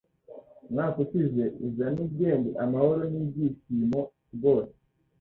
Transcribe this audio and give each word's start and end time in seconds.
Umwaka 0.67 0.97
ushize 1.05 1.43
uzane 1.65 1.97
ubwenge 2.05 2.49
amahoro 2.63 3.01
n'ibyishimo 3.11 4.01
rwose 4.35 4.75